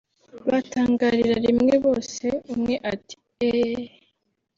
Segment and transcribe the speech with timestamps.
[0.49, 3.15] Batangarira rimwe bose umwe ati
[3.47, 3.87] “Ehhh